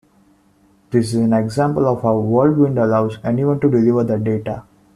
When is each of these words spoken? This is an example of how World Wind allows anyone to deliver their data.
This 0.89 1.09
is 1.13 1.13
an 1.19 1.31
example 1.31 1.85
of 1.87 2.01
how 2.01 2.17
World 2.21 2.57
Wind 2.57 2.79
allows 2.79 3.19
anyone 3.23 3.59
to 3.59 3.69
deliver 3.69 4.03
their 4.03 4.17
data. 4.17 4.63